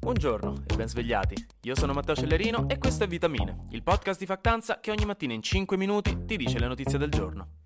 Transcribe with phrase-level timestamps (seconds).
[0.00, 1.34] Buongiorno e ben svegliati.
[1.62, 5.32] Io sono Matteo Cellerino e questo è Vitamine, il podcast di Factanza che ogni mattina
[5.32, 7.56] in 5 minuti ti dice le notizie del giorno.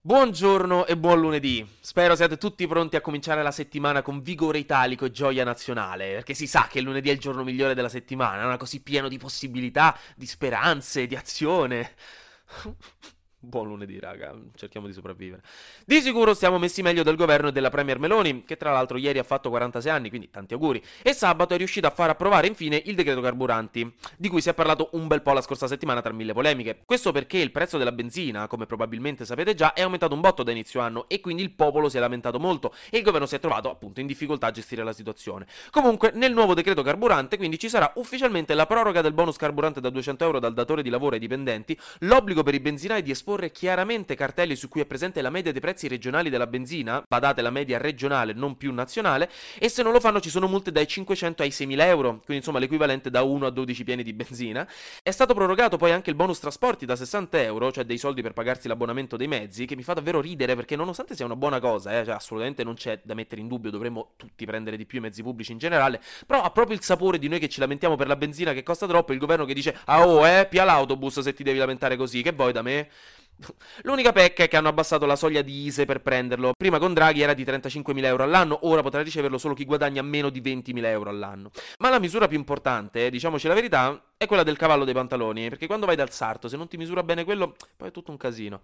[0.00, 1.66] Buongiorno e buon lunedì.
[1.80, 6.34] Spero siate tutti pronti a cominciare la settimana con vigore italico e gioia nazionale, perché
[6.34, 8.56] si sa che il lunedì è il giorno migliore della settimana, no?
[8.56, 11.94] così pieno di possibilità, di speranze, di azione.
[13.40, 15.42] Buon lunedì, raga, cerchiamo di sopravvivere.
[15.86, 19.20] Di sicuro stiamo messi meglio del governo e della Premier Meloni, che tra l'altro ieri
[19.20, 22.82] ha fatto 46 anni, quindi tanti auguri, e sabato è riuscita a far approvare infine
[22.86, 26.12] il decreto carburanti, di cui si è parlato un bel po' la scorsa settimana tra
[26.12, 26.82] mille polemiche.
[26.84, 30.50] Questo perché il prezzo della benzina, come probabilmente sapete già, è aumentato un botto da
[30.50, 33.38] inizio anno e quindi il popolo si è lamentato molto e il governo si è
[33.38, 35.46] trovato appunto in difficoltà a gestire la situazione.
[35.70, 39.90] Comunque, nel nuovo decreto carburante, quindi ci sarà ufficialmente la proroga del bonus carburante da
[39.90, 44.14] 200 euro dal datore di lavoro ai dipendenti, l'obbligo per i benzinai di esporre chiaramente
[44.14, 47.78] cartelli su cui è presente la media dei prezzi regionali della benzina, badate la media
[47.78, 51.50] regionale, non più nazionale, e se non lo fanno ci sono multe dai 500 ai
[51.50, 54.68] 6.000 euro, quindi insomma l'equivalente da 1 a 12 pieni di benzina.
[55.02, 58.32] È stato prorogato poi anche il bonus trasporti da 60 euro, cioè dei soldi per
[58.32, 61.98] pagarsi l'abbonamento dei mezzi, che mi fa davvero ridere perché nonostante sia una buona cosa,
[61.98, 65.02] eh, cioè assolutamente non c'è da mettere in dubbio, dovremmo tutti prendere di più i
[65.02, 68.06] mezzi pubblici in generale, però ha proprio il sapore di noi che ci lamentiamo per
[68.06, 71.32] la benzina che costa troppo, il governo che dice ah oh eh, pia l'autobus se
[71.32, 72.88] ti devi lamentare così, che vuoi da me?
[73.82, 76.52] L'unica pecca è che hanno abbassato la soglia di ISE per prenderlo.
[76.56, 80.30] Prima con Draghi era di 35.000 euro all'anno, ora potrà riceverlo solo chi guadagna meno
[80.30, 81.50] di 20.000 euro all'anno.
[81.78, 85.66] Ma la misura più importante, diciamoci la verità, è quella del cavallo dei pantaloni, perché
[85.66, 88.60] quando vai dal sarto, se non ti misura bene quello, poi è tutto un casino.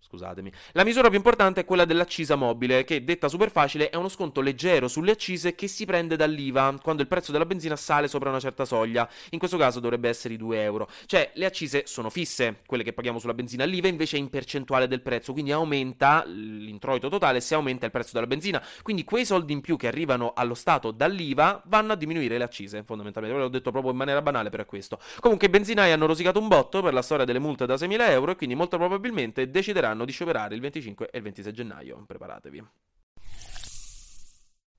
[0.00, 0.50] Scusatemi.
[0.72, 4.40] La misura più importante è quella dell'accisa mobile, che detta super facile è uno sconto
[4.40, 8.40] leggero sulle accise che si prende dall'IVA quando il prezzo della benzina sale sopra una
[8.40, 9.06] certa soglia.
[9.30, 10.88] In questo caso dovrebbe essere i 2 euro.
[11.04, 14.88] Cioè, le accise sono fisse, quelle che paghiamo sulla benzina, l'IVA invece è in percentuale
[14.88, 18.64] del prezzo, quindi aumenta l'introito totale se aumenta il prezzo della benzina.
[18.80, 22.82] Quindi quei soldi in più che arrivano allo Stato dall'IVA vanno a diminuire le accise,
[22.82, 23.38] fondamentalmente.
[23.38, 24.98] L'ho detto proprio in maniera banale per questo.
[25.20, 28.30] Comunque i benzinai hanno rosicato un botto per la storia delle multe da 6.000 euro
[28.30, 32.04] e quindi molto probabilmente decideranno decideranno di scioperare il 25 e il 26 gennaio.
[32.06, 32.66] Preparatevi.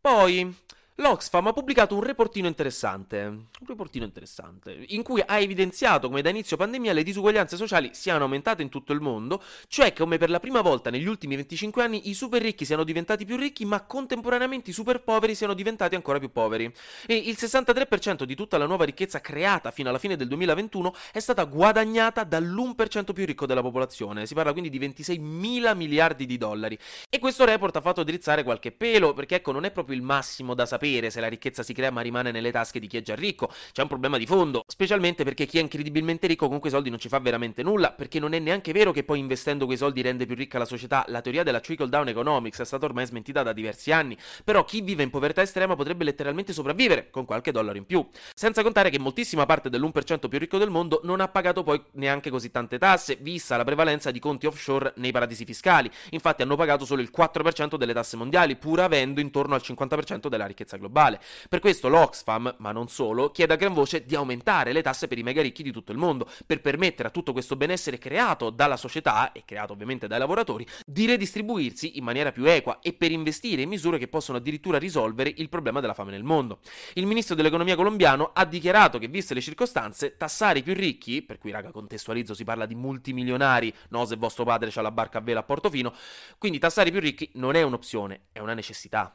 [0.02, 0.56] Poi,
[1.00, 6.30] L'Oxfam ha pubblicato un reportino interessante, un reportino interessante, in cui ha evidenziato come da
[6.30, 10.42] inizio pandemia le disuguaglianze sociali siano aumentate in tutto il mondo, cioè come per la
[10.42, 14.72] prima volta negli ultimi 25 anni i super ricchi siano diventati più ricchi, ma contemporaneamente
[14.72, 16.70] i super poveri siano diventati ancora più poveri.
[17.06, 21.20] E il 63% di tutta la nuova ricchezza creata fino alla fine del 2021 è
[21.20, 26.38] stata guadagnata dall'1% più ricco della popolazione, si parla quindi di 26 mila miliardi di
[26.38, 26.78] dollari.
[27.10, 30.54] E questo report ha fatto drizzare qualche pelo, perché ecco non è proprio il massimo
[30.54, 33.02] da sapere sapere se la ricchezza si crea ma rimane nelle tasche di chi è
[33.02, 33.52] già ricco.
[33.72, 37.00] C'è un problema di fondo, specialmente perché chi è incredibilmente ricco con quei soldi non
[37.00, 40.26] ci fa veramente nulla, perché non è neanche vero che poi investendo quei soldi rende
[40.26, 41.06] più ricca la società.
[41.08, 44.82] La teoria della trickle down economics è stata ormai smentita da diversi anni, però chi
[44.82, 48.08] vive in povertà estrema potrebbe letteralmente sopravvivere con qualche dollaro in più.
[48.34, 52.30] Senza contare che moltissima parte dell'1% più ricco del mondo non ha pagato poi neanche
[52.30, 55.90] così tante tasse, vista la prevalenza di conti offshore nei paradisi fiscali.
[56.12, 60.46] Infatti hanno pagato solo il 4% delle tasse mondiali, pur avendo intorno al 50% della
[60.46, 61.20] ricchezza globale.
[61.48, 65.18] Per questo l'Oxfam, ma non solo, chiede a gran voce di aumentare le tasse per
[65.18, 68.78] i mega ricchi di tutto il mondo, per permettere a tutto questo benessere creato dalla
[68.78, 73.62] società e creato ovviamente dai lavoratori di redistribuirsi in maniera più equa e per investire
[73.62, 76.60] in misure che possono addirittura risolvere il problema della fame nel mondo.
[76.94, 81.38] Il ministro dell'economia colombiano ha dichiarato che, viste le circostanze, tassare i più ricchi, per
[81.38, 85.22] cui raga contestualizzo si parla di multimilionari, no se vostro padre ha la barca a
[85.22, 85.94] vela a Portofino,
[86.38, 89.14] quindi tassare i più ricchi non è un'opzione, è una necessità.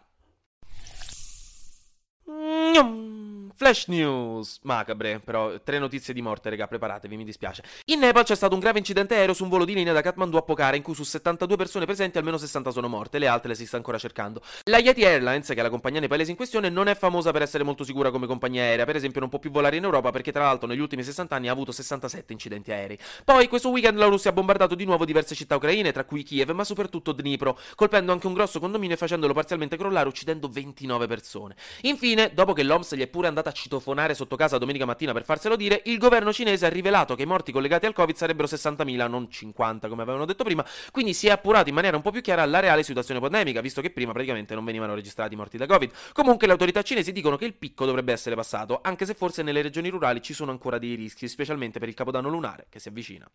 [2.74, 3.13] Yum.
[3.56, 7.62] Flash news macabre, però tre notizie di morte, raga, preparatevi, mi dispiace.
[7.86, 10.36] In Nepal c'è stato un grave incidente aereo su un volo di linea da Kathmandu
[10.36, 13.54] a Pokhara in cui su 72 persone presenti almeno 60 sono morte, le altre le
[13.54, 14.42] si sta ancora cercando.
[14.64, 17.62] La Yeti Airlines, che è la compagnia nepalese in questione, non è famosa per essere
[17.62, 20.42] molto sicura come compagnia aerea, per esempio non può più volare in Europa perché tra
[20.42, 22.98] l'altro negli ultimi 60 anni ha avuto 67 incidenti aerei.
[23.24, 26.50] Poi questo weekend la Russia ha bombardato di nuovo diverse città ucraine, tra cui Kiev,
[26.50, 31.54] ma soprattutto Dnipro, colpendo anche un grosso condominio e facendolo parzialmente crollare uccidendo 29 persone.
[31.82, 35.24] Infine, dopo che l'OMS gli è pure andata a citofonare sotto casa domenica mattina per
[35.24, 39.08] farselo dire, il governo cinese ha rivelato che i morti collegati al Covid sarebbero 60.000,
[39.08, 42.20] non 50 come avevano detto prima, quindi si è appurato in maniera un po' più
[42.20, 45.90] chiara la reale situazione pandemica, visto che prima praticamente non venivano registrati morti da Covid.
[46.12, 49.62] Comunque le autorità cinesi dicono che il picco dovrebbe essere passato, anche se forse nelle
[49.62, 53.28] regioni rurali ci sono ancora dei rischi, specialmente per il capodanno lunare che si avvicina.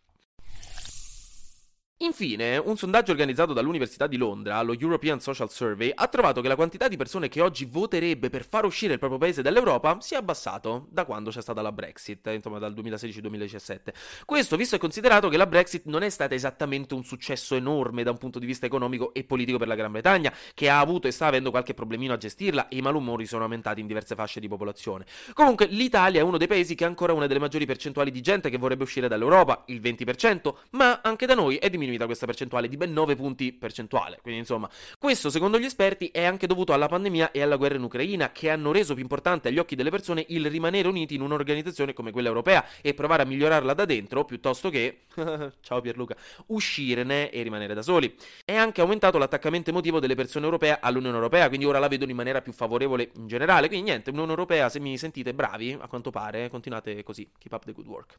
[2.02, 6.56] Infine, un sondaggio organizzato dall'Università di Londra, lo European Social Survey, ha trovato che la
[6.56, 10.16] quantità di persone che oggi voterebbe per far uscire il proprio paese dall'Europa si è
[10.16, 13.92] abbassato da quando c'è stata la Brexit, insomma dal 2016-2017.
[14.24, 18.12] Questo visto e considerato che la Brexit non è stata esattamente un successo enorme da
[18.12, 21.10] un punto di vista economico e politico per la Gran Bretagna, che ha avuto e
[21.10, 24.48] sta avendo qualche problemino a gestirla e i malumori sono aumentati in diverse fasce di
[24.48, 25.04] popolazione.
[25.34, 28.48] Comunque l'Italia è uno dei paesi che ha ancora una delle maggiori percentuali di gente
[28.48, 32.68] che vorrebbe uscire dall'Europa, il 20%, ma anche da noi è diminuito diminuita questa percentuale
[32.68, 34.18] di ben 9 punti percentuale.
[34.22, 37.82] Quindi, insomma, questo secondo gli esperti è anche dovuto alla pandemia e alla guerra in
[37.82, 41.92] Ucraina, che hanno reso più importante agli occhi delle persone il rimanere uniti in un'organizzazione
[41.92, 45.02] come quella europea e provare a migliorarla da dentro piuttosto che,
[45.60, 46.16] ciao Pierluca,
[46.46, 48.14] uscirne e rimanere da soli.
[48.44, 52.16] È anche aumentato l'attaccamento emotivo delle persone europee all'Unione Europea, quindi ora la vedono in
[52.16, 53.68] maniera più favorevole in generale.
[53.68, 57.30] Quindi niente, Unione Europea, se mi sentite bravi, a quanto pare, continuate così.
[57.38, 58.18] Keep up the good work.